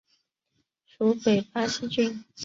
[0.87, 2.25] 属北巴西郡。